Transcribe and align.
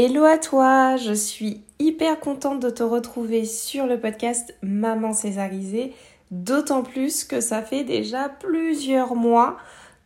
Hello 0.00 0.22
à 0.22 0.38
toi, 0.38 0.96
je 0.96 1.12
suis 1.12 1.64
hyper 1.80 2.20
contente 2.20 2.60
de 2.60 2.70
te 2.70 2.84
retrouver 2.84 3.44
sur 3.44 3.84
le 3.84 3.98
podcast 3.98 4.54
Maman 4.62 5.12
Césarisée, 5.12 5.92
d'autant 6.30 6.84
plus 6.84 7.24
que 7.24 7.40
ça 7.40 7.62
fait 7.62 7.82
déjà 7.82 8.28
plusieurs 8.28 9.16
mois 9.16 9.56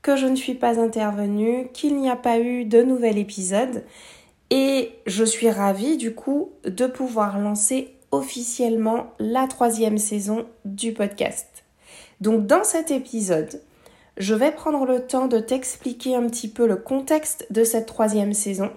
que 0.01 0.17
je 0.17 0.25
ne 0.25 0.35
suis 0.35 0.55
pas 0.55 0.81
intervenue, 0.81 1.69
qu'il 1.75 1.99
n'y 1.99 2.09
a 2.09 2.17
pas 2.17 2.39
eu 2.39 2.65
de 2.65 2.83
nouvel 2.83 3.19
épisode 3.19 3.85
et 4.49 4.93
je 5.07 5.25
suis 5.25 5.51
ravie 5.51 5.99
du 5.99 6.15
coup 6.15 6.53
de 6.65 6.87
pouvoir 6.87 7.39
lancer 7.39 7.95
officiellement 8.13 9.13
la 9.19 9.47
troisième 9.47 9.99
saison 9.99 10.47
du 10.65 10.95
podcast. 10.95 11.65
Donc 12.23 12.47
dans 12.47 12.65
cet 12.65 12.91
épisode, 12.91 13.61
je 14.17 14.35
vais 14.35 14.53
prendre 14.53 14.87
le 14.87 15.07
temps 15.07 15.27
de 15.27 15.39
t'expliquer 15.39 16.17
un 16.17 16.27
petit 16.29 16.49
peu 16.49 16.67
le 16.67 16.77
contexte 16.77 17.47
de 17.51 17.63
cette 17.63 17.85
troisième 17.85 18.33
saison 18.33 18.71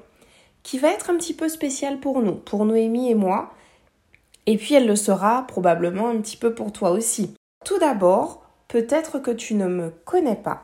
qui 0.65 0.79
va 0.79 0.89
être 0.89 1.11
un 1.11 1.17
petit 1.17 1.35
peu 1.35 1.47
spécial 1.47 1.99
pour 1.99 2.23
nous, 2.23 2.33
pour 2.33 2.65
Noémie 2.65 3.11
et 3.11 3.15
moi. 3.15 3.53
Et 4.47 4.57
puis 4.57 4.73
elle 4.73 4.87
le 4.87 4.95
sera 4.95 5.45
probablement 5.45 6.09
un 6.09 6.19
petit 6.19 6.37
peu 6.37 6.55
pour 6.55 6.73
toi 6.73 6.89
aussi. 6.89 7.35
Tout 7.63 7.77
d'abord, 7.77 8.49
peut-être 8.67 9.19
que 9.19 9.29
tu 9.29 9.53
ne 9.53 9.67
me 9.67 9.91
connais 9.91 10.35
pas. 10.35 10.63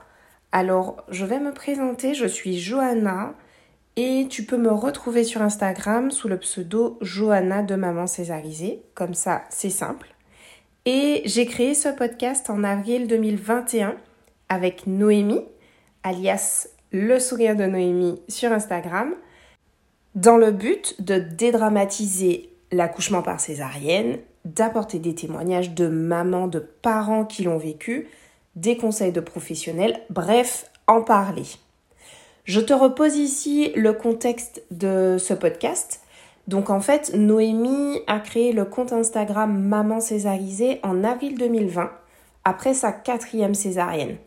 Alors, 0.51 1.05
je 1.09 1.23
vais 1.23 1.39
me 1.39 1.53
présenter, 1.53 2.15
je 2.15 2.25
suis 2.25 2.57
Johanna 2.57 3.35
et 3.95 4.25
tu 4.27 4.43
peux 4.43 4.57
me 4.57 4.71
retrouver 4.71 5.23
sur 5.23 5.43
Instagram 5.43 6.09
sous 6.09 6.27
le 6.27 6.39
pseudo 6.39 6.97
Johanna 7.01 7.61
de 7.61 7.75
Maman 7.75 8.07
Césarisée. 8.07 8.81
Comme 8.95 9.13
ça, 9.13 9.43
c'est 9.49 9.69
simple. 9.69 10.15
Et 10.85 11.21
j'ai 11.25 11.45
créé 11.45 11.75
ce 11.75 11.89
podcast 11.89 12.49
en 12.49 12.63
avril 12.63 13.05
2021 13.05 13.95
avec 14.49 14.87
Noémie, 14.87 15.45
alias 16.01 16.69
Le 16.91 17.19
Sourire 17.19 17.55
de 17.55 17.65
Noémie 17.65 18.19
sur 18.27 18.51
Instagram 18.51 19.13
dans 20.15 20.37
le 20.37 20.51
but 20.51 21.01
de 21.01 21.17
dédramatiser 21.17 22.49
l'accouchement 22.71 23.21
par 23.21 23.39
césarienne, 23.39 24.17
d'apporter 24.45 24.99
des 24.99 25.15
témoignages 25.15 25.71
de 25.71 25.87
mamans, 25.87 26.47
de 26.47 26.59
parents 26.59 27.25
qui 27.25 27.43
l'ont 27.43 27.57
vécu, 27.57 28.07
des 28.55 28.77
conseils 28.77 29.11
de 29.11 29.21
professionnels, 29.21 30.01
bref, 30.09 30.69
en 30.87 31.01
parler. 31.01 31.45
Je 32.43 32.59
te 32.59 32.73
repose 32.73 33.15
ici 33.15 33.71
le 33.75 33.93
contexte 33.93 34.63
de 34.71 35.17
ce 35.19 35.33
podcast. 35.33 36.01
Donc 36.47 36.69
en 36.69 36.81
fait, 36.81 37.13
Noémie 37.15 37.99
a 38.07 38.19
créé 38.19 38.51
le 38.51 38.65
compte 38.65 38.91
Instagram 38.91 39.57
Maman 39.57 39.99
Césarisée 39.99 40.79
en 40.83 41.03
avril 41.03 41.37
2020, 41.37 41.91
après 42.43 42.73
sa 42.73 42.91
quatrième 42.91 43.53
césarienne. 43.53 44.17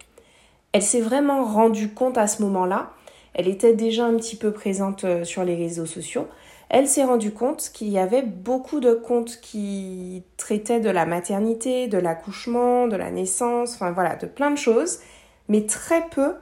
Elle 0.72 0.82
s'est 0.82 1.00
vraiment 1.00 1.44
rendue 1.44 1.90
compte 1.90 2.16
à 2.16 2.26
ce 2.26 2.42
moment-là 2.42 2.90
elle 3.34 3.48
était 3.48 3.74
déjà 3.74 4.06
un 4.06 4.16
petit 4.16 4.36
peu 4.36 4.52
présente 4.52 5.04
euh, 5.04 5.24
sur 5.24 5.44
les 5.44 5.56
réseaux 5.56 5.86
sociaux. 5.86 6.26
Elle 6.68 6.88
s'est 6.88 7.04
rendue 7.04 7.32
compte 7.32 7.70
qu'il 7.72 7.88
y 7.88 7.98
avait 7.98 8.22
beaucoup 8.22 8.80
de 8.80 8.94
comptes 8.94 9.38
qui 9.40 10.22
traitaient 10.36 10.80
de 10.80 10.90
la 10.90 11.04
maternité, 11.04 11.88
de 11.88 11.98
l'accouchement, 11.98 12.88
de 12.88 12.96
la 12.96 13.10
naissance, 13.10 13.74
enfin 13.74 13.92
voilà, 13.92 14.16
de 14.16 14.26
plein 14.26 14.50
de 14.50 14.56
choses, 14.56 15.00
mais 15.48 15.66
très 15.66 16.02
peu 16.08 16.34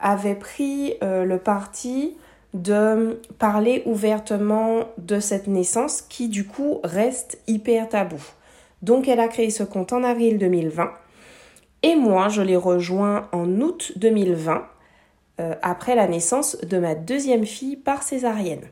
avaient 0.00 0.34
pris 0.34 0.94
euh, 1.02 1.24
le 1.24 1.38
parti 1.38 2.16
de 2.54 3.20
parler 3.38 3.82
ouvertement 3.86 4.86
de 4.98 5.20
cette 5.20 5.46
naissance 5.46 6.02
qui 6.02 6.28
du 6.28 6.46
coup 6.46 6.80
reste 6.82 7.38
hyper 7.46 7.88
tabou. 7.88 8.20
Donc 8.82 9.08
elle 9.08 9.20
a 9.20 9.28
créé 9.28 9.50
ce 9.50 9.62
compte 9.62 9.92
en 9.92 10.02
avril 10.02 10.38
2020 10.38 10.90
et 11.82 11.94
moi 11.94 12.28
je 12.28 12.42
l'ai 12.42 12.56
rejoint 12.56 13.28
en 13.32 13.60
août 13.60 13.92
2020 13.96 14.64
euh, 15.40 15.54
après 15.62 15.94
la 15.94 16.06
naissance 16.06 16.56
de 16.58 16.78
ma 16.78 16.94
deuxième 16.94 17.46
fille 17.46 17.76
par 17.76 18.02
césarienne. 18.02 18.68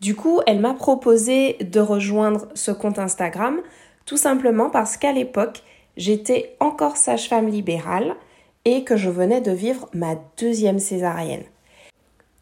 Du 0.00 0.14
coup, 0.14 0.40
elle 0.46 0.60
m'a 0.60 0.74
proposé 0.74 1.54
de 1.54 1.80
rejoindre 1.80 2.48
ce 2.54 2.70
compte 2.70 2.98
Instagram 2.98 3.60
tout 4.04 4.16
simplement 4.16 4.70
parce 4.70 4.96
qu'à 4.96 5.12
l'époque, 5.12 5.62
j'étais 5.96 6.54
encore 6.60 6.96
sage-femme 6.96 7.48
libérale 7.48 8.14
et 8.64 8.84
que 8.84 8.96
je 8.96 9.10
venais 9.10 9.40
de 9.40 9.50
vivre 9.50 9.88
ma 9.92 10.14
deuxième 10.38 10.78
césarienne. 10.78 11.44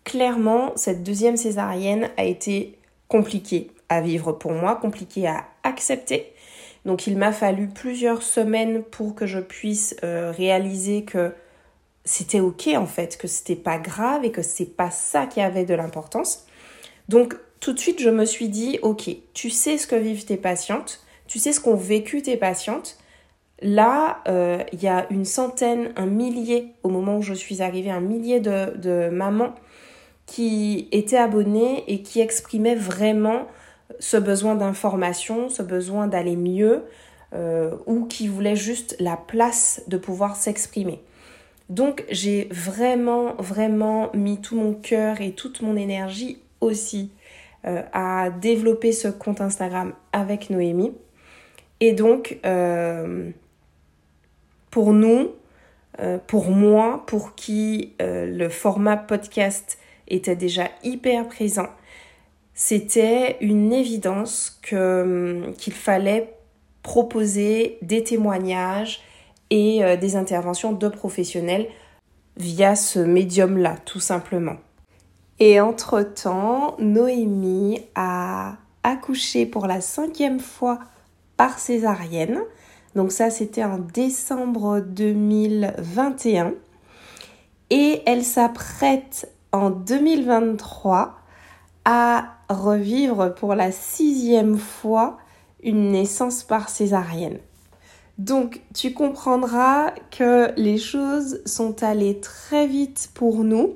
Clairement, 0.05 0.73
cette 0.77 1.03
deuxième 1.03 1.39
césarienne 1.39 2.11
a 2.19 2.25
été 2.25 2.79
compliquée 3.09 3.71
à 3.89 4.03
vivre 4.03 4.33
pour 4.33 4.53
moi, 4.53 4.77
compliquée 4.77 5.27
à 5.27 5.45
accepter. 5.63 6.33
Donc 6.85 7.07
il 7.07 7.17
m'a 7.17 7.33
fallu 7.33 7.69
plusieurs 7.69 8.23
semaines 8.23 8.83
pour 8.83 9.15
que 9.15 9.27
je 9.27 9.41
puisse 9.41 9.97
euh, 10.05 10.33
réaliser 10.37 11.05
que 11.05 11.33
c'était 12.05 12.41
ok 12.41 12.71
en 12.77 12.87
fait, 12.87 13.17
que 13.17 13.29
c'était 13.29 13.57
pas 13.57 13.79
grave 13.79 14.25
et 14.25 14.31
que 14.31 14.43
c'est 14.43 14.77
pas 14.77 14.91
ça 14.91 15.27
qui 15.27 15.41
avait 15.41 15.65
de 15.65 15.75
l'importance. 15.75 16.47
Donc 17.09 17.37
tout 17.61 17.73
de 17.73 17.79
suite, 17.79 18.01
je 18.01 18.11
me 18.11 18.27
suis 18.27 18.49
dit, 18.49 18.79
ok, 18.83 19.09
tu 19.33 19.49
sais 19.49 19.79
ce 19.79 19.87
que 19.87 19.97
vivent 19.97 20.27
tes 20.27 20.37
patientes, 20.37 21.01
tu 21.27 21.39
sais 21.39 21.53
ce 21.53 21.61
qu'ont 21.61 21.77
vécu 21.77 22.21
tes 22.21 22.37
patientes. 22.37 22.99
Là, 23.63 24.19
euh, 24.29 24.63
il 24.73 24.83
y 24.83 24.89
a 24.89 25.07
une 25.11 25.25
centaine, 25.25 25.93
un 25.97 26.05
millier, 26.05 26.75
au 26.83 26.91
moment 26.91 27.17
où 27.17 27.23
je 27.23 27.33
suis 27.33 27.63
arrivée, 27.63 27.91
un 27.91 28.01
millier 28.01 28.41
de, 28.41 29.09
mamans 29.09 29.55
qui 30.27 30.89
étaient 30.93 31.17
abonnées 31.17 31.85
et 31.87 32.03
qui 32.03 32.21
exprimaient 32.21 32.75
vraiment 32.75 33.47
ce 33.99 34.19
besoin 34.19 34.55
d'information, 34.57 35.49
ce 35.49 35.63
besoin 35.63 36.07
d'aller 36.07 36.37
mieux, 36.37 36.85
euh, 37.35 37.75
ou 37.87 38.05
qui 38.05 38.29
voulaient 38.29 38.57
juste 38.57 38.97
la 39.01 39.17
place 39.17 39.83
de 39.89 39.97
pouvoir 39.97 40.37
s'exprimer. 40.37 41.01
Donc 41.69 42.05
j'ai 42.11 42.49
vraiment, 42.51 43.35
vraiment 43.37 44.11
mis 44.15 44.41
tout 44.41 44.57
mon 44.57 44.75
cœur 44.75 45.21
et 45.21 45.33
toute 45.33 45.63
mon 45.63 45.77
énergie 45.77 46.39
aussi 46.61 47.11
euh, 47.67 47.83
à 47.93 48.29
développer 48.31 48.93
ce 48.93 49.09
compte 49.09 49.41
Instagram 49.41 49.95
avec 50.13 50.51
Noémie. 50.51 50.93
Et 51.81 51.93
donc, 51.93 52.39
euh, 52.45 53.31
pour 54.71 54.93
nous, 54.93 55.31
euh, 56.01 56.19
pour 56.27 56.51
moi, 56.51 57.05
pour 57.07 57.35
qui 57.35 57.95
le 58.01 58.49
format 58.49 58.99
podcast 58.99 59.79
était 60.09 60.37
déjà 60.37 60.69
hyper 60.83 61.27
présent, 61.27 61.69
c'était 62.53 63.39
une 63.41 63.73
évidence 63.73 64.61
qu'il 64.63 65.73
fallait 65.73 66.35
proposer 66.83 67.79
des 67.81 68.05
témoignages, 68.05 69.01
et 69.51 69.85
euh, 69.85 69.97
des 69.97 70.17
interventions 70.17 70.73
de 70.73 70.89
professionnels 70.89 71.69
via 72.37 72.75
ce 72.75 72.99
médium-là, 72.99 73.77
tout 73.85 74.01
simplement. 74.01 74.57
Et 75.39 75.61
entre-temps, 75.61 76.77
Noémie 76.79 77.81
a 77.95 78.57
accouché 78.83 79.47
pour 79.47 79.67
la 79.67 79.81
cinquième 79.81 80.41
fois 80.41 80.79
par 81.37 81.59
césarienne. 81.59 82.41
Donc 82.95 83.11
ça, 83.11 83.31
c'était 83.31 83.65
en 83.65 83.79
décembre 83.79 84.81
2021. 84.81 86.55
Et 87.71 88.03
elle 88.07 88.25
s'apprête 88.25 89.29
en 89.53 89.71
2023 89.71 91.17
à 91.85 92.27
revivre 92.49 93.35
pour 93.35 93.55
la 93.55 93.73
sixième 93.73 94.59
fois 94.59 95.19
une 95.63 95.91
naissance 95.91 96.45
par 96.45 96.69
césarienne. 96.69 97.39
Donc 98.19 98.61
tu 98.75 98.93
comprendras 98.93 99.91
que 100.11 100.53
les 100.57 100.79
choses 100.79 101.41
sont 101.47 101.83
allées 101.83 102.21
très 102.21 102.67
vite 102.67 103.11
pour 103.15 103.43
nous. 103.45 103.75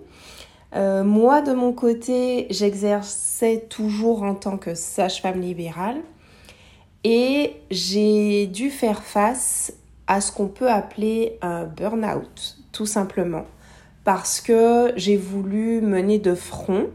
Euh, 0.76 1.02
moi, 1.02 1.40
de 1.40 1.52
mon 1.52 1.73
côté, 1.73 2.46
j'exerçais 2.50 3.67
toujours 3.69 4.23
en 4.23 4.35
tant 4.35 4.58
que 4.58 4.75
sage-femme 4.75 5.40
libérale. 5.40 6.02
et 7.05 7.55
j'ai 7.70 8.46
dû 8.49 8.70
faire 8.70 9.02
face 9.02 9.73
à 10.08 10.20
ce 10.20 10.32
qu'on 10.32 10.49
peut 10.49 10.69
appeler 10.70 11.38
un 11.43 11.64
burn-out, 11.64 12.58
tout 12.73 12.87
simplement, 12.87 13.44
parce 14.05 14.41
que 14.41 14.93
j'ai 14.96 15.17
voulu 15.17 15.81
mener 15.81 16.19
de 16.19 16.34
front, 16.34 16.88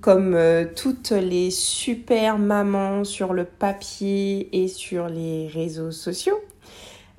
comme 0.00 0.34
euh, 0.34 0.64
toutes 0.74 1.10
les 1.10 1.50
super 1.50 2.38
mamans 2.38 3.04
sur 3.04 3.32
le 3.34 3.44
papier 3.44 4.48
et 4.52 4.68
sur 4.68 5.08
les 5.08 5.48
réseaux 5.48 5.90
sociaux, 5.90 6.40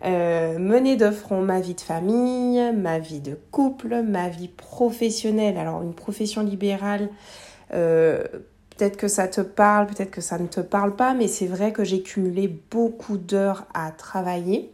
euh, 0.03 0.59
mener 0.59 0.97
de 0.97 1.09
front 1.09 1.41
ma 1.41 1.61
vie 1.61 1.73
de 1.73 1.81
famille, 1.81 2.61
ma 2.73 2.99
vie 2.99 3.21
de 3.21 3.37
couple, 3.51 4.01
ma 4.03 4.29
vie 4.29 4.49
professionnelle. 4.49 5.57
Alors 5.57 5.81
une 5.81 5.93
profession 5.93 6.43
libérale, 6.43 7.09
euh, 7.73 8.23
peut-être 8.75 8.97
que 8.97 9.07
ça 9.07 9.27
te 9.27 9.41
parle, 9.41 9.87
peut-être 9.87 10.11
que 10.11 10.21
ça 10.21 10.37
ne 10.37 10.47
te 10.47 10.59
parle 10.59 10.95
pas, 10.95 11.13
mais 11.13 11.27
c'est 11.27 11.47
vrai 11.47 11.71
que 11.71 11.83
j'ai 11.83 12.01
cumulé 12.01 12.47
beaucoup 12.69 13.17
d'heures 13.17 13.65
à 13.73 13.91
travailler. 13.91 14.71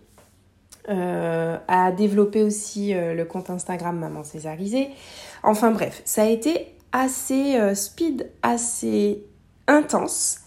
Euh, 0.90 1.58
à 1.68 1.92
développer 1.92 2.42
aussi 2.42 2.96
le 2.96 3.24
compte 3.24 3.52
Instagram 3.52 4.00
Maman 4.00 4.24
Césarisée. 4.24 4.90
Enfin 5.44 5.70
bref, 5.70 6.02
ça 6.06 6.24
a 6.24 6.26
été 6.26 6.74
assez 6.92 7.56
speed, 7.76 8.32
assez 8.42 9.24
intense. 9.68 10.40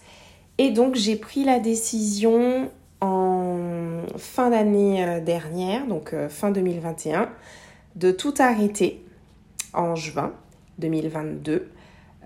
Et 0.57 0.71
donc 0.71 0.95
j'ai 0.95 1.15
pris 1.15 1.45
la 1.45 1.59
décision 1.59 2.69
en 2.99 3.34
fin 4.17 4.49
d'année 4.49 5.03
euh, 5.03 5.19
dernière, 5.19 5.87
donc 5.87 6.13
euh, 6.13 6.29
fin 6.29 6.51
2021, 6.51 7.29
de 7.95 8.11
tout 8.11 8.33
arrêter 8.39 9.05
en 9.73 9.95
juin 9.95 10.33
2022. 10.79 11.69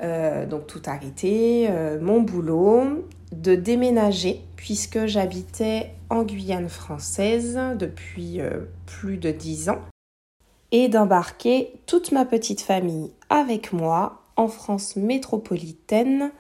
Euh, 0.02 0.46
donc 0.46 0.66
tout 0.68 0.82
arrêter, 0.86 1.70
mon 2.02 2.22
boulot, 2.22 3.06
de 3.34 3.56
déménager 3.56 4.42
puisque 4.56 5.06
j'habitais 5.08 5.92
en 6.10 6.24
Guyane 6.24 6.70
française 6.70 7.60
depuis 7.78 8.40
plus 8.86 9.18
de 9.18 9.32
dix 9.32 9.68
ans 9.70 9.82
et 10.72 10.88
d'embarquer 10.88 11.74
toute 11.86 12.14
ma 12.14 12.24
petite 12.24 12.62
famille 12.62 13.12
avec 13.30 13.74
moi 13.74 14.24
en 14.38 14.48
France 14.48 14.96
métropolitaine 14.96 16.32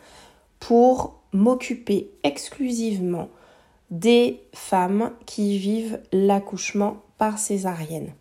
pour 0.59 1.21
m'occuper 1.33 2.11
exclusivement 2.23 3.29
des 3.89 4.41
femmes 4.53 5.11
qui 5.25 5.57
vivent 5.57 5.99
l'accouchement 6.11 7.03
par 7.17 7.39
césarienne. 7.39 8.13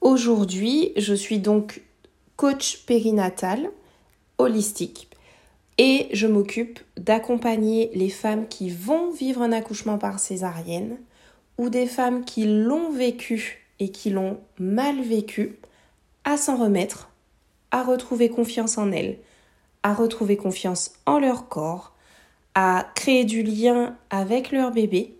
Aujourd'hui, 0.00 0.92
je 0.96 1.14
suis 1.14 1.38
donc 1.38 1.82
coach 2.36 2.84
périnatal 2.86 3.70
holistique 4.38 5.08
et 5.78 6.08
je 6.12 6.26
m'occupe 6.26 6.80
d'accompagner 6.96 7.90
les 7.94 8.10
femmes 8.10 8.46
qui 8.48 8.70
vont 8.70 9.10
vivre 9.10 9.42
un 9.42 9.52
accouchement 9.52 9.98
par 9.98 10.18
césarienne 10.18 10.98
ou 11.56 11.68
des 11.68 11.86
femmes 11.86 12.24
qui 12.24 12.44
l'ont 12.44 12.90
vécu 12.90 13.66
et 13.80 13.90
qui 13.90 14.10
l'ont 14.10 14.38
mal 14.58 15.00
vécu 15.00 15.58
à 16.24 16.36
s'en 16.36 16.56
remettre, 16.56 17.10
à 17.70 17.82
retrouver 17.82 18.28
confiance 18.28 18.78
en 18.78 18.92
elles, 18.92 19.18
à 19.82 19.94
retrouver 19.94 20.36
confiance 20.36 20.92
en 21.06 21.18
leur 21.18 21.48
corps, 21.48 21.94
à 22.60 22.88
créer 22.96 23.24
du 23.24 23.44
lien 23.44 23.94
avec 24.10 24.50
leur 24.50 24.72
bébé 24.72 25.14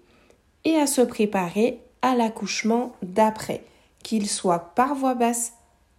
et 0.64 0.74
à 0.74 0.88
se 0.88 1.02
préparer 1.02 1.80
à 2.02 2.16
l'accouchement 2.16 2.96
d'après, 3.00 3.62
qu'il 4.02 4.28
soit 4.28 4.74
par 4.74 4.96
voie 4.96 5.14
basse 5.14 5.52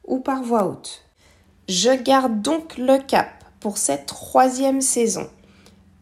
ou 0.05 0.19
par 0.19 0.43
voie 0.43 0.65
haute. 0.65 1.05
Je 1.69 1.91
garde 1.91 2.41
donc 2.41 2.77
le 2.77 2.97
cap 2.97 3.29
pour 3.61 3.77
cette 3.77 4.05
troisième 4.05 4.81
saison 4.81 5.29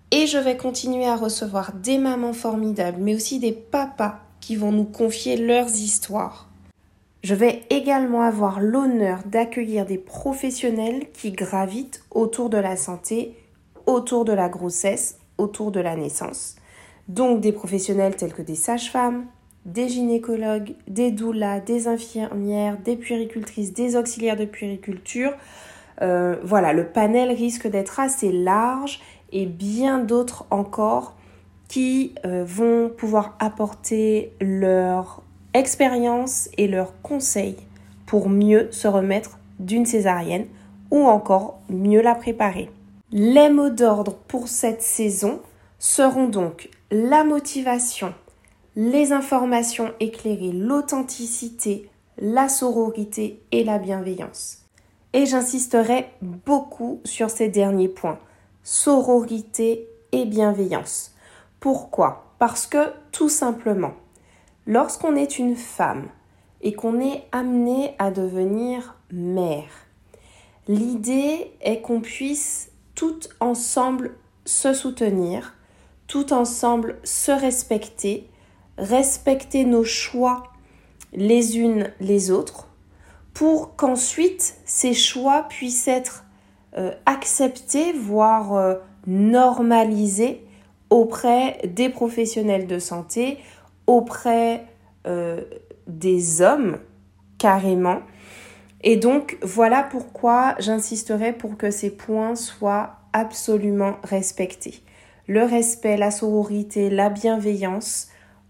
et 0.10 0.26
je 0.26 0.40
vais 0.40 0.58
continuer 0.58 1.06
à 1.06 1.16
recevoir 1.16 1.72
des 1.72 2.00
mamans 2.00 2.34
formidables, 2.34 3.00
mais 3.00 3.14
aussi 3.14 3.38
des 3.38 3.52
papas 3.52 4.18
qui 4.42 4.56
vont 4.56 4.72
nous 4.72 4.86
confier 4.86 5.38
leurs 5.38 5.70
histoires. 5.70 6.50
Je 7.24 7.36
vais 7.36 7.62
également 7.70 8.24
avoir 8.24 8.60
l'honneur 8.60 9.20
d'accueillir 9.28 9.86
des 9.86 10.00
professionnels 10.00 11.12
qui 11.12 11.32
gravitent 11.32 12.04
autour 12.10 12.50
de 12.50 12.58
la 12.58 12.76
santé, 12.76 13.38
autour 13.86 14.26
de 14.26 14.34
la 14.34 14.50
grossesse 14.50 15.20
autour 15.38 15.72
de 15.72 15.80
la 15.80 15.96
naissance. 15.96 16.56
Donc 17.08 17.42
des 17.42 17.52
professionnels 17.52 18.16
tels 18.16 18.34
que 18.34 18.42
des 18.42 18.56
sages-femmes, 18.56 19.26
des 19.66 19.90
gynécologues, 19.90 20.76
des 20.88 21.12
doulas, 21.12 21.60
des 21.60 21.88
infirmières, 21.88 22.78
des 22.80 22.96
puéricultrices, 22.96 23.74
des 23.74 23.96
auxiliaires 23.96 24.38
de 24.38 24.46
puériculture. 24.46 25.34
Euh, 26.02 26.38
voilà, 26.44 26.74
le 26.74 26.88
panel 26.88 27.32
risque 27.32 27.68
d'être 27.68 28.00
assez 28.00 28.32
large 28.32 29.02
et 29.32 29.46
bien 29.46 30.00
d'autres 30.00 30.46
encore 30.52 31.16
qui 31.68 32.16
euh, 32.26 32.46
vont 32.46 32.90
pouvoir 32.90 33.36
apporter 33.40 34.32
leur 34.40 35.22
expérience 35.54 36.50
et 36.58 36.68
leurs 36.68 37.02
conseils 37.02 37.58
pour 38.06 38.30
mieux 38.30 38.70
se 38.72 38.88
remettre 38.88 39.38
d'une 39.60 39.86
césarienne 39.86 40.46
ou 40.92 41.06
encore 41.06 41.60
mieux 41.70 42.02
la 42.02 42.16
préparer. 42.16 42.70
Les 43.14 43.50
mots 43.50 43.70
d'ordre 43.70 44.16
pour 44.28 44.50
cette 44.50 44.82
saison 44.82 45.40
seront 45.80 46.28
donc 46.28 46.70
la 46.92 47.24
motivation, 47.24 48.14
les 48.76 49.14
informations 49.14 49.94
éclairées, 50.02 50.52
l'authenticité, 50.52 51.90
la 52.18 52.50
sororité 52.50 53.42
et 53.54 53.64
la 53.64 53.80
bienveillance. 53.80 54.66
Et 55.14 55.26
j'insisterai 55.26 56.10
beaucoup 56.22 57.00
sur 57.06 57.30
ces 57.30 57.48
derniers 57.48 57.88
points, 57.88 58.20
sororité 58.62 59.88
et 60.12 60.26
bienveillance. 60.26 61.16
Pourquoi? 61.62 62.34
Parce 62.40 62.68
que 62.68 62.92
tout 63.14 63.30
simplement, 63.30 63.94
lorsqu'on 64.66 65.16
est 65.16 65.40
une 65.40 65.56
femme 65.56 66.10
et 66.62 66.74
qu'on 66.74 67.00
est 67.00 67.24
amené 67.32 67.96
à 68.00 68.12
devenir 68.12 68.98
mère, 69.14 69.88
l'idée 70.68 71.54
est 71.62 71.80
qu'on 71.80 72.02
puisse 72.02 72.72
tout 72.98 73.20
ensemble 73.40 74.16
se 74.44 74.74
soutenir, 74.74 75.54
tout 76.08 76.34
ensemble 76.34 76.98
se 77.04 77.32
respecter, 77.32 78.28
respecter 78.80 79.66
nos 79.66 79.84
choix 79.84 80.44
les 81.14 81.60
unes 81.60 81.92
les 82.00 82.32
autres, 82.32 82.68
pour 83.36 83.76
qu'ensuite 83.76 84.56
ces 84.66 84.96
choix 84.96 85.44
puissent 85.44 85.88
être 85.88 86.26
euh, 86.76 86.92
acceptés, 87.06 87.94
voire 87.94 88.56
euh, 88.56 88.76
normalisés 89.06 90.44
auprès 90.90 91.62
des 91.68 91.90
professionnels 91.90 92.66
de 92.66 92.80
santé, 92.80 93.38
auprès 93.86 94.66
euh, 95.06 95.44
des 95.86 96.42
hommes 96.42 96.80
carrément, 97.38 98.00
et 98.84 98.98
donc 98.98 99.38
voilà 99.42 99.84
pourquoi 99.84 100.56
j'insisterai 100.60 101.34
pour 101.34 101.58
que 101.58 101.72
ces 101.72 101.90
points 101.90 102.36
soient 102.36 102.98
absolument 103.14 103.96
respectés. 104.04 104.82
Le 105.28 105.44
respect, 105.44 105.98
la 105.98 106.12
sororité, 106.12 106.90
la 106.90 107.10
bienveillance 107.10 108.10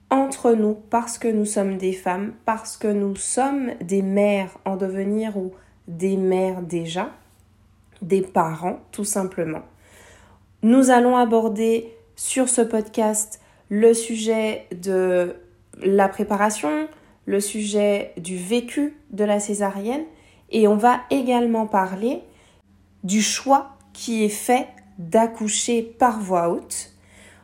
entre 0.09 0.53
nous 0.53 0.75
parce 0.89 1.17
que 1.17 1.27
nous 1.27 1.45
sommes 1.45 1.77
des 1.77 1.93
femmes, 1.93 2.33
parce 2.45 2.77
que 2.77 2.87
nous 2.87 3.15
sommes 3.15 3.71
des 3.81 4.01
mères 4.01 4.57
en 4.65 4.75
devenir 4.75 5.37
ou 5.37 5.53
des 5.87 6.17
mères 6.17 6.61
déjà, 6.61 7.11
des 8.01 8.21
parents 8.21 8.79
tout 8.91 9.05
simplement. 9.05 9.63
Nous 10.63 10.89
allons 10.89 11.17
aborder 11.17 11.93
sur 12.15 12.49
ce 12.49 12.61
podcast 12.61 13.39
le 13.69 13.93
sujet 13.93 14.65
de 14.71 15.35
la 15.81 16.07
préparation, 16.09 16.87
le 17.25 17.39
sujet 17.39 18.13
du 18.17 18.37
vécu 18.37 18.95
de 19.11 19.23
la 19.23 19.39
césarienne, 19.39 20.05
et 20.49 20.67
on 20.67 20.75
va 20.75 21.01
également 21.09 21.67
parler 21.67 22.21
du 23.03 23.21
choix 23.21 23.77
qui 23.93 24.23
est 24.23 24.29
fait 24.29 24.67
d'accoucher 24.97 25.81
par 25.81 26.19
voie 26.19 26.49
haute. 26.49 26.93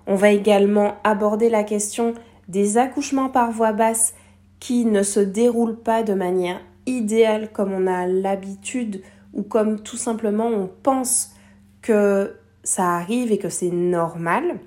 On 0.07 0.15
va 0.15 0.31
également 0.31 0.95
aborder 1.03 1.49
la 1.49 1.63
question 1.63 2.13
des 2.47 2.77
accouchements 2.77 3.29
par 3.29 3.51
voie 3.51 3.71
basse 3.71 4.13
qui 4.59 4.85
ne 4.85 5.03
se 5.03 5.19
déroulent 5.19 5.79
pas 5.79 6.03
de 6.03 6.13
manière 6.13 6.59
idéale 6.85 7.51
comme 7.51 7.73
on 7.73 7.87
a 7.87 8.07
l'habitude 8.07 9.01
ou 9.33 9.43
comme 9.43 9.81
tout 9.81 9.97
simplement 9.97 10.47
on 10.47 10.69
pense 10.83 11.33
que 11.81 12.35
ça 12.63 12.95
arrive 12.95 13.31
et 13.31 13.37
que 13.37 13.49
c'est 13.49 13.71
normal 13.71 14.59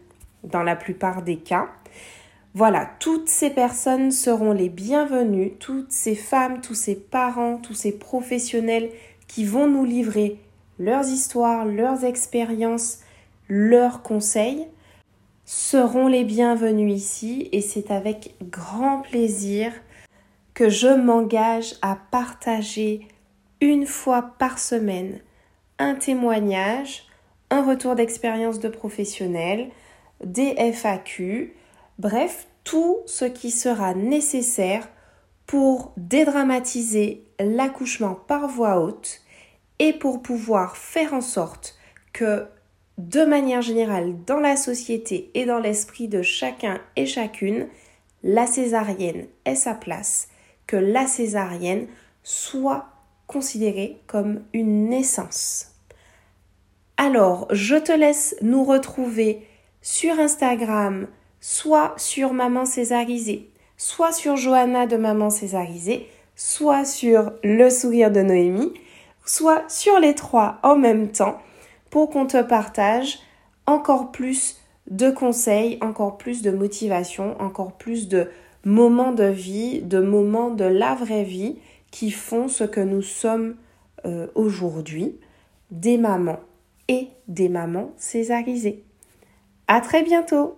dans 0.45 0.63
la 0.63 0.77
plupart 0.77 1.23
des 1.23 1.37
cas. 1.37 1.69
Voilà, 2.59 2.89
toutes 3.01 3.29
ces 3.29 3.51
personnes 3.51 4.11
seront 4.11 4.53
les 4.53 4.71
bienvenues, 4.71 5.53
toutes 5.61 5.93
ces 5.93 6.15
femmes, 6.15 6.63
tous 6.63 6.73
ces 6.73 6.95
parents, 6.95 7.59
tous 7.59 7.75
ces 7.75 7.93
professionnels 7.93 8.89
qui 9.29 9.45
vont 9.45 9.67
nous 9.67 9.85
livrer 9.85 10.41
leurs 10.79 11.07
histoires, 11.07 11.67
leurs 11.67 12.07
expériences, 12.07 13.01
leurs 13.51 14.03
conseils 14.03 14.67
seront 15.45 16.09
les 16.09 16.25
bienvenus 16.25 16.95
ici 16.95 17.51
et 17.53 17.61
c'est 17.61 17.91
avec 17.91 18.35
grand 18.45 19.03
plaisir 19.03 19.71
que 20.55 20.71
je 20.71 20.89
m'engage 20.89 21.75
à 21.83 21.99
partager 22.11 23.07
une 23.61 23.85
fois 23.85 24.31
par 24.39 24.59
semaine 24.59 25.21
un 25.79 25.95
témoignage, 25.95 27.05
un 27.51 27.63
retour 27.63 27.97
d'expérience 27.97 28.61
de 28.61 28.71
professionnel, 28.71 29.69
des 30.25 30.55
FAQ, 30.73 31.53
bref, 31.99 32.47
tout 32.65 32.99
ce 33.07 33.25
qui 33.25 33.51
sera 33.51 33.95
nécessaire 33.95 34.89
pour 35.47 35.93
dédramatiser 35.97 37.25
l'accouchement 37.39 38.15
par 38.15 38.49
voix 38.49 38.81
haute 38.81 39.23
et 39.79 39.93
pour 39.93 40.23
pouvoir 40.23 40.77
faire 40.77 41.15
en 41.15 41.21
sorte 41.21 41.77
que 42.13 42.47
de 42.99 43.25
manière 43.25 43.63
générale 43.63 44.15
dans 44.27 44.41
la 44.41 44.57
société 44.57 45.31
et 45.35 45.45
dans 45.45 45.59
l'esprit 45.59 46.09
de 46.09 46.23
chacun 46.23 46.81
et 46.97 47.07
chacune, 47.07 47.69
la 48.23 48.47
césarienne 48.47 49.27
ait 49.45 49.55
sa 49.55 49.75
place, 49.75 50.29
que 50.67 50.77
la 50.77 51.07
césarienne 51.07 51.87
soit 52.23 52.87
considérée 53.27 53.99
comme 54.07 54.43
une 54.53 54.89
naissance. 54.89 55.73
Alors, 56.97 57.47
je 57.51 57.77
te 57.77 57.93
laisse 57.93 58.35
nous 58.41 58.65
retrouver 58.65 59.47
sur 59.83 60.19
Instagram, 60.19 61.07
soit 61.49 61.95
sur 61.97 62.33
Maman 62.33 62.67
Césarisée, 62.67 63.49
soit 63.77 64.11
sur 64.11 64.35
Johanna 64.35 64.89
de 64.89 64.97
Maman 64.97 65.31
Césarisée, 65.31 66.09
soit 66.35 66.85
sur 66.85 67.31
Le 67.45 67.71
Sourire 67.71 68.11
de 68.11 68.21
Noémie, 68.21 68.75
soit 69.25 69.63
sur 69.69 70.01
les 70.01 70.17
trois 70.17 70.59
en 70.65 70.75
même 70.75 71.13
temps 71.13 71.39
pour 71.89 72.11
qu'on 72.11 72.27
te 72.27 72.43
partage 72.43 73.21
encore 73.65 74.11
plus 74.11 74.61
de 74.91 75.09
conseils, 75.09 75.79
encore 75.83 76.19
plus 76.19 76.43
de 76.43 76.51
motivation, 76.51 77.41
encore 77.41 77.75
plus 77.75 78.09
de 78.09 78.29
moments 78.65 79.13
de 79.13 79.27
vie, 79.27 79.83
de 79.83 80.01
moments 80.01 80.51
de 80.51 80.65
la 80.65 80.97
vraie 80.97 81.23
vie 81.23 81.59
qui 81.93 82.11
font 82.11 82.49
ce 82.49 82.65
que 82.65 82.81
nous 82.81 83.03
sommes 83.03 83.55
euh, 84.05 84.27
aujourd'hui, 84.35 85.17
des 85.71 85.97
mamans 85.97 86.41
et 86.89 87.07
des 87.29 87.49
mamans 87.49 87.93
césarisées. 87.97 88.83
À 89.69 89.81
très 89.81 90.03
bientôt! 90.03 90.57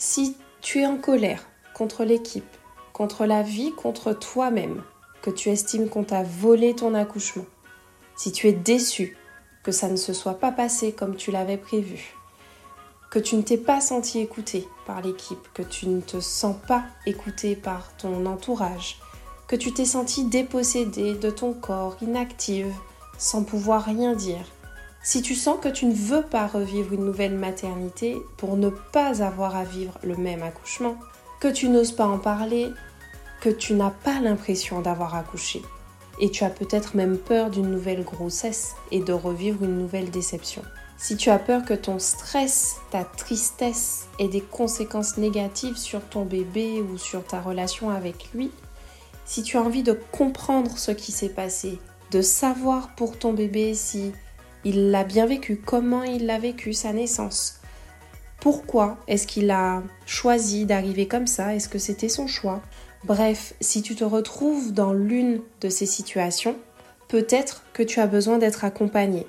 Si 0.00 0.36
tu 0.60 0.78
es 0.78 0.86
en 0.86 0.96
colère 0.96 1.48
contre 1.74 2.04
l'équipe, 2.04 2.56
contre 2.92 3.26
la 3.26 3.42
vie, 3.42 3.72
contre 3.72 4.12
toi-même, 4.12 4.84
que 5.22 5.30
tu 5.30 5.48
estimes 5.48 5.88
qu'on 5.88 6.04
t'a 6.04 6.22
volé 6.22 6.76
ton 6.76 6.94
accouchement, 6.94 7.46
si 8.16 8.30
tu 8.30 8.46
es 8.46 8.52
déçu 8.52 9.16
que 9.64 9.72
ça 9.72 9.88
ne 9.88 9.96
se 9.96 10.12
soit 10.12 10.38
pas 10.38 10.52
passé 10.52 10.92
comme 10.92 11.16
tu 11.16 11.32
l'avais 11.32 11.56
prévu, 11.56 12.14
que 13.10 13.18
tu 13.18 13.34
ne 13.34 13.42
t'es 13.42 13.56
pas 13.56 13.80
senti 13.80 14.20
écouté 14.20 14.68
par 14.86 15.02
l'équipe, 15.02 15.48
que 15.52 15.62
tu 15.62 15.88
ne 15.88 16.00
te 16.00 16.20
sens 16.20 16.54
pas 16.68 16.84
écouté 17.04 17.56
par 17.56 17.96
ton 17.96 18.24
entourage, 18.26 19.00
que 19.48 19.56
tu 19.56 19.72
t'es 19.72 19.84
senti 19.84 20.22
dépossédé 20.22 21.14
de 21.14 21.30
ton 21.30 21.54
corps, 21.54 21.96
inactive, 22.02 22.72
sans 23.18 23.42
pouvoir 23.42 23.84
rien 23.84 24.14
dire. 24.14 24.46
Si 25.02 25.22
tu 25.22 25.34
sens 25.34 25.58
que 25.60 25.68
tu 25.68 25.86
ne 25.86 25.94
veux 25.94 26.22
pas 26.22 26.46
revivre 26.46 26.92
une 26.92 27.04
nouvelle 27.04 27.34
maternité 27.34 28.16
pour 28.36 28.56
ne 28.56 28.68
pas 28.68 29.22
avoir 29.22 29.56
à 29.56 29.64
vivre 29.64 29.98
le 30.02 30.16
même 30.16 30.42
accouchement, 30.42 30.96
que 31.40 31.48
tu 31.48 31.68
n'oses 31.68 31.92
pas 31.92 32.06
en 32.06 32.18
parler, 32.18 32.70
que 33.40 33.48
tu 33.48 33.74
n'as 33.74 33.90
pas 33.90 34.20
l'impression 34.20 34.80
d'avoir 34.80 35.14
accouché, 35.14 35.62
et 36.20 36.30
tu 36.30 36.44
as 36.44 36.50
peut-être 36.50 36.96
même 36.96 37.16
peur 37.16 37.50
d'une 37.50 37.70
nouvelle 37.70 38.02
grossesse 38.02 38.74
et 38.90 39.00
de 39.00 39.12
revivre 39.12 39.64
une 39.64 39.78
nouvelle 39.78 40.10
déception. 40.10 40.62
Si 40.96 41.16
tu 41.16 41.30
as 41.30 41.38
peur 41.38 41.64
que 41.64 41.74
ton 41.74 42.00
stress, 42.00 42.78
ta 42.90 43.04
tristesse 43.04 44.08
ait 44.18 44.26
des 44.26 44.40
conséquences 44.40 45.16
négatives 45.16 45.76
sur 45.76 46.04
ton 46.04 46.24
bébé 46.24 46.82
ou 46.82 46.98
sur 46.98 47.24
ta 47.24 47.40
relation 47.40 47.90
avec 47.90 48.30
lui, 48.34 48.50
si 49.24 49.44
tu 49.44 49.56
as 49.56 49.62
envie 49.62 49.84
de 49.84 49.92
comprendre 50.10 50.76
ce 50.76 50.90
qui 50.90 51.12
s'est 51.12 51.28
passé, 51.28 51.78
de 52.10 52.20
savoir 52.20 52.96
pour 52.96 53.16
ton 53.16 53.32
bébé 53.32 53.74
si 53.74 54.12
il 54.64 54.90
l'a 54.90 55.04
bien 55.04 55.26
vécu, 55.26 55.56
comment 55.56 56.02
il 56.02 56.26
l'a 56.26 56.38
vécu 56.38 56.72
sa 56.72 56.92
naissance, 56.92 57.60
pourquoi 58.40 58.98
est-ce 59.08 59.26
qu'il 59.26 59.50
a 59.50 59.82
choisi 60.06 60.64
d'arriver 60.64 61.08
comme 61.08 61.26
ça, 61.26 61.54
est-ce 61.54 61.68
que 61.68 61.78
c'était 61.78 62.08
son 62.08 62.26
choix, 62.26 62.62
Bref, 63.04 63.54
si 63.60 63.82
tu 63.82 63.94
te 63.94 64.04
retrouves 64.04 64.72
dans 64.72 64.92
l'une 64.92 65.40
de 65.60 65.68
ces 65.68 65.86
situations, 65.86 66.56
peut-être 67.06 67.64
que 67.72 67.82
tu 67.82 68.00
as 68.00 68.06
besoin 68.06 68.38
d'être 68.38 68.64
accompagné. 68.64 69.26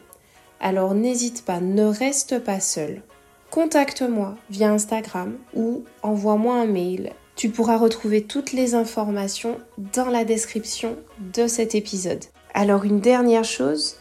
Alors 0.60 0.96
n'hésite 0.96 1.46
pas, 1.46 1.60
ne 1.60 1.86
reste 1.86 2.40
pas 2.40 2.60
seul. 2.60 3.04
Contacte-moi 3.52 4.36
via 4.50 4.72
Instagram 4.72 5.38
ou 5.56 5.84
envoie-moi 6.02 6.56
un 6.56 6.66
mail. 6.66 7.14
Tu 7.36 7.50
pourras 7.50 7.78
retrouver 7.78 8.24
toutes 8.24 8.52
les 8.52 8.76
informations 8.76 9.58
dans 9.78 10.10
la 10.10 10.26
description 10.26 10.98
de 11.34 11.48
cet 11.48 11.74
épisode. 11.74 12.26
Alors 12.54 12.84
une 12.84 13.00
dernière 13.00 13.46
chose, 13.46 13.99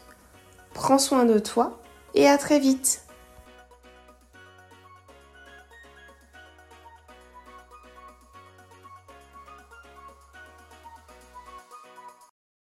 prends 0.78 0.98
soin 0.98 1.24
de 1.24 1.40
toi 1.40 1.76
et 2.14 2.28
à 2.28 2.38
très 2.38 2.60
vite 2.60 3.02